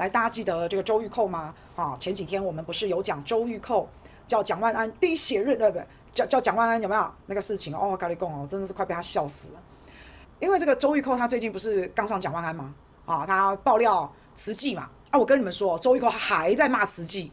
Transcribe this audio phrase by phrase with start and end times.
[0.00, 1.54] 来，大家记得这个周玉蔻吗？
[1.76, 3.86] 啊，前几天我们不是有讲周玉蔻
[4.26, 5.86] 叫蒋万安滴血认，对不对？
[6.14, 7.76] 叫叫蒋万安有没有那个事情？
[7.76, 9.60] 哦，咖喱贡哦，真的是快被他笑死了。
[10.38, 12.74] 因为这个周玉蔻他最近不是刚上蒋万安吗？
[13.04, 14.88] 啊，他爆料慈济嘛。
[15.10, 17.30] 啊，我跟你们说，周玉蔻还在骂慈济，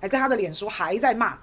[0.00, 1.38] 还在他的脸书还在骂。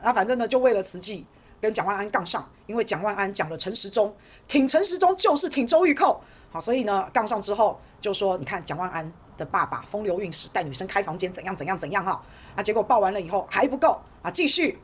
[0.00, 1.26] 那反正呢，就为了慈济
[1.60, 4.14] 跟蒋万安杠上，因为蒋万安讲了陈时中，
[4.46, 6.20] 挺陈时中就是挺周玉蔻。
[6.52, 12.22] 好，所以呢，杠上之后就说，你看蒋万安的爸爸风流韵事，带女生开房间，怎样怎样怎样哈。
[12.54, 14.78] 啊，结果报完了以后还不够啊，继续。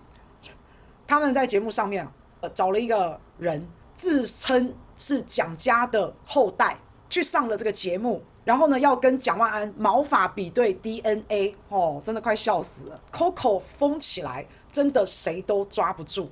[1.06, 2.06] 他们在节目上面
[2.41, 6.78] 呃找了一个人，自称是蒋家的后代，
[7.11, 13.00] 去上了这个节目，然后呢要跟蒋万安毛发比对 DNA 哦，真的快笑死了。
[13.12, 16.30] Coco 疯起来，真的谁都抓不住。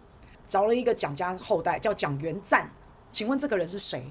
[0.48, 2.70] 找了一个蒋家后代叫蒋元赞，
[3.10, 4.10] 请问这个人是谁？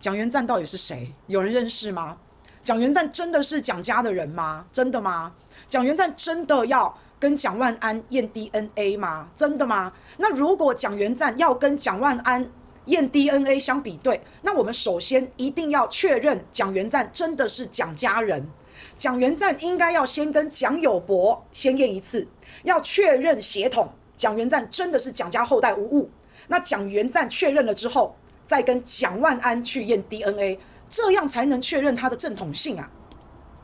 [0.00, 1.14] 蒋元赞到底是谁？
[1.26, 2.18] 有人认识吗？
[2.64, 4.64] 蒋元赞真的是蒋家的人吗？
[4.72, 5.30] 真的吗？
[5.68, 9.28] 蒋元赞真的要跟蒋万安验 DNA 吗？
[9.36, 9.92] 真的吗？
[10.16, 12.50] 那如果蒋元赞要跟蒋万安
[12.86, 18.42] 验 DNA 相比对，那我们首先一定要确认蒋元赞真的是蒋家人。
[18.96, 22.26] 蒋元赞应该要先跟蒋友柏先验一次，
[22.62, 26.10] 要确认血统，蒋元赞真的是蒋家后代无误。
[26.48, 32.90] 那蒋元赞确认了之后，再跟蒋万安去验 DNA，这样才能确认他的正统性啊！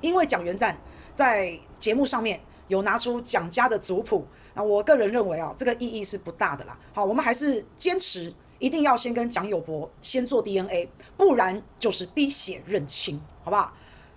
[0.00, 0.76] 因为蒋元赞
[1.14, 6.78] 在节目上面有拿出蒋家的族谱，那我个人认为啊，这个意义是不大的啦。
[6.92, 13.72] 好，我们还是坚持一定要先跟蒋友柏先做 DNA，不然就是滴血认亲，好不好？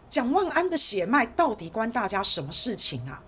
[0.10, 3.22] 蒋万安的血脉到底关大家什么事情啊？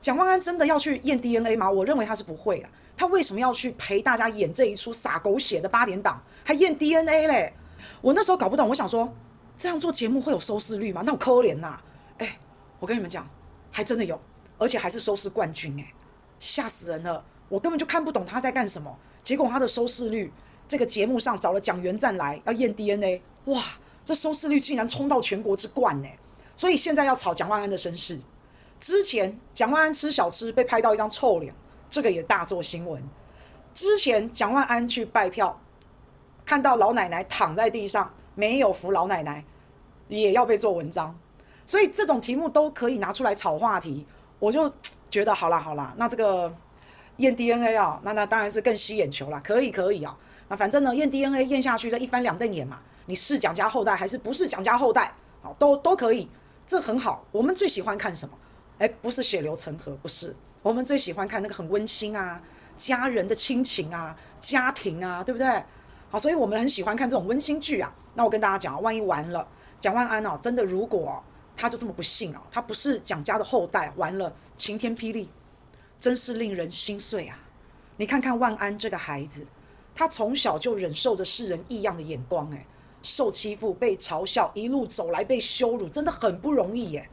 [0.00, 1.70] 蒋万安真的要去验 DNA 吗？
[1.70, 2.68] 我认为他是不会的。
[2.96, 7.52] 他为什么要去陪大家演这一出撒狗血的八点档，还验 DNA 嘞？
[8.00, 9.12] 我那时候搞不懂，我想说，
[9.56, 11.02] 这样做节目会有收视率吗？
[11.04, 11.78] 那我可怜呐！
[12.18, 12.38] 哎，
[12.80, 13.28] 我跟你们讲，
[13.70, 14.20] 还真的有，
[14.58, 15.92] 而且还是收视冠军哎，
[16.38, 17.24] 吓死人了！
[17.48, 18.96] 我根本就看不懂他在干什么。
[19.22, 20.32] 结果他的收视率，
[20.66, 23.62] 这个节目上找了蒋元赞来要验 DNA，哇，
[24.04, 26.18] 这收视率竟然冲到全国之冠哎！
[26.56, 28.18] 所以现在要炒蒋万安的身世，
[28.80, 31.54] 之前蒋万安吃小吃被拍到一张臭脸。
[31.90, 33.00] 这个也大做新闻。
[33.72, 35.60] 之前蒋万安去拜票，
[36.54, 39.44] 看到老奶奶躺在地上，没有扶老奶奶，
[40.06, 41.12] 也要被做文章。
[41.66, 44.06] 所以这种题目都可以拿出来炒话题，
[44.38, 44.72] 我就
[45.10, 46.54] 觉得好啦好啦，那这个
[47.16, 50.16] 验 DNA 啊，那那当然是更吸眼球啦，可以可以啊。
[50.46, 55.12] 那反正呢，验 DNA 验下去，再一翻两瞪眼嘛，你是蒋家后代还是不是蒋家后代，
[55.42, 56.28] 好都都可以，
[56.64, 57.24] 这很好。
[57.32, 58.38] 我们最喜欢看什么？
[58.78, 60.32] 哎，不是血流成河，不是。
[60.62, 62.40] 我们最喜欢看那个很温馨啊，
[62.76, 65.60] 家人的亲情啊，家庭啊，对不对？
[66.14, 67.92] 好，所以我们很喜欢看这种温馨剧啊。
[68.14, 69.44] 那我跟大家讲啊，万一完了，
[69.80, 71.20] 蒋万安哦，真的如果
[71.56, 75.28] 他就这么不幸哦，他不是蒋家的后代，完了，晴天霹雳，
[75.98, 77.36] 真是令人心碎啊！
[77.96, 79.44] 你看看万安这个孩子，
[79.92, 82.64] 他从小就忍受着世人异样的眼光，诶，
[83.02, 87.10] 受欺负、被嘲笑，一路走来被羞辱，真的很不容易耶。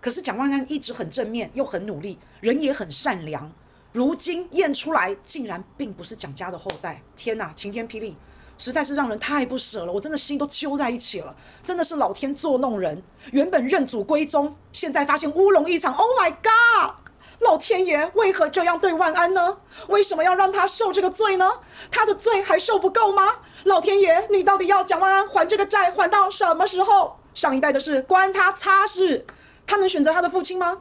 [0.00, 3.52] 可是蒋万安一直很正面，又很努力，人也很善良。
[3.92, 7.00] 如今验出来，竟然并不是蒋家的后代。
[7.14, 8.16] 天哪，晴天霹雳，
[8.62, 9.92] 实在是让人太不舍了。
[9.92, 11.34] 我真的心都揪在一起了。
[11.64, 13.02] 真的是老天作弄人。
[13.32, 15.92] 原本认祖归宗，现在发现乌龙一场。
[15.92, 16.94] Oh my god！
[17.40, 19.58] 老天爷为何这样对万安呢？
[19.88, 21.50] 为什么要让他受这个罪呢？
[21.90, 23.38] 他的罪还受不够吗？
[23.64, 27.16] 老天爷，你到底要蒋万安还这个债还到什么时候？
[27.34, 29.26] 上一代的事关他擦事。
[29.66, 30.78] 他能选择他的父亲吗？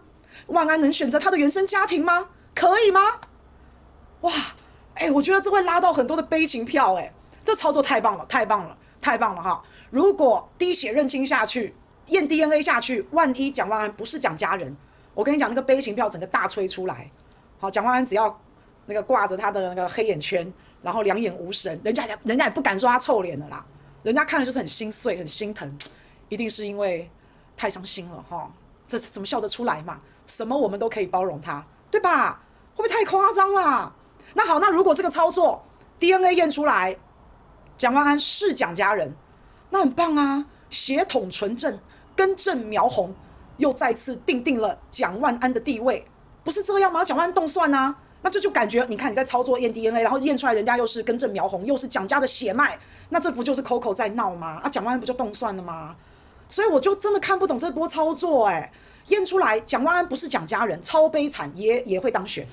[0.48, 2.28] 万安能选择他的原生家庭吗？
[2.54, 3.02] 可以吗？
[4.22, 4.32] 哇，
[4.96, 7.12] 哎，我觉得这会拉到很多的悲情票，哎，
[7.44, 9.64] 这操作太棒了，太棒了，太棒了哈！
[9.90, 11.76] 如果滴血认亲下去，
[12.08, 14.76] 验 DNA 下去，万一蒋万安不是蒋家人，
[15.14, 17.10] 我跟你讲，那个悲情票整个大吹出来。
[17.60, 18.40] 好，蒋万安只要
[18.86, 23.66] 那个挂着他的那个黑眼圈，然后两眼无神，人家人家也不敢说他臭脸了啦，
[24.04, 25.78] 人家看了就是很心碎，很心疼，
[26.30, 27.10] 一定是因为
[27.58, 28.52] 太伤心了哈。
[28.88, 30.00] 这怎么笑得出来嘛？
[30.28, 32.44] 什么我们都可以包容他，对吧？
[32.76, 33.94] 会不会太夸张啦？
[34.34, 35.64] 那好，那如果这个操作
[36.00, 36.96] DNA 验出来，
[37.82, 39.12] 蒋万安是蒋家人，
[39.72, 41.80] 那很棒啊，血统纯正，
[42.16, 43.12] 根正苗红，
[43.58, 46.06] 又再次定定了蒋万安的地位，
[46.44, 47.04] 不是这样吗？
[47.04, 52.78] 蒋万安动算啊，那这就感觉你看你在操作验 DNA，然后验出来人家又是根正苗红，又是蒋家的血脉，
[53.10, 54.60] 那这不就是 Coco 在闹吗？
[54.62, 55.96] 啊，蒋万安不就动算了吗？
[56.48, 58.72] 所以我就真的看不懂这波操作，欸，哎，
[59.08, 62.46] 验出来蒋万安不是蒋家人，超悲惨，也也会当选，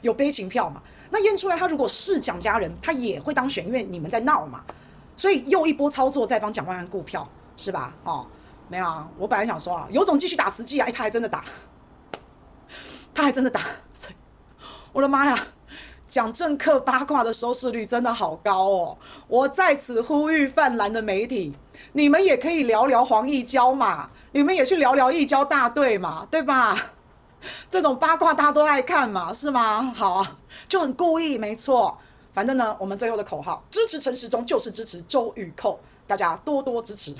[0.00, 0.82] 有悲情票嘛？
[1.10, 4.62] 那验出来他如果是蒋家人，他也会当选，因为你们在闹嘛。
[5.14, 7.94] 所以又一波操作在帮蒋万安顾票，是吧？
[8.04, 8.26] 哦，
[8.68, 11.44] 没有啊，我本来想说啊，有种继续打慈济啊，哎，他还真的打，
[13.14, 13.60] 他还真的打，
[13.92, 14.14] 所以
[14.92, 15.46] 我的妈呀，
[16.08, 18.98] 讲政客八卦的收视率真的好高哦！
[19.28, 21.54] 我在此呼吁泛蓝的媒体，
[21.92, 26.92] 你们也可以聊聊黄义交嘛，你们也去聊聊义交大队嘛，对吧？
[27.70, 29.82] 这种八卦大家都爱看嘛，是吗？
[29.96, 31.96] 好啊，就很故意，没错。
[32.32, 37.14] 反正呢，我们最后的口号：支持陈时中就是支持周玉蔻，大家多多支持。